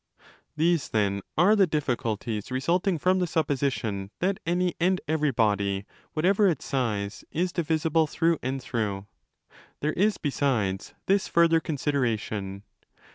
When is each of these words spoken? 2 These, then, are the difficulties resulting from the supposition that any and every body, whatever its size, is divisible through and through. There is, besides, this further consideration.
2 0.17 0.23
These, 0.57 0.89
then, 0.89 1.21
are 1.37 1.55
the 1.55 1.67
difficulties 1.67 2.49
resulting 2.49 2.97
from 2.97 3.19
the 3.19 3.27
supposition 3.27 4.09
that 4.17 4.39
any 4.47 4.73
and 4.79 4.99
every 5.07 5.29
body, 5.29 5.85
whatever 6.13 6.47
its 6.47 6.65
size, 6.65 7.23
is 7.29 7.51
divisible 7.53 8.07
through 8.07 8.39
and 8.41 8.59
through. 8.59 9.05
There 9.79 9.93
is, 9.93 10.17
besides, 10.17 10.95
this 11.05 11.27
further 11.27 11.59
consideration. 11.59 12.63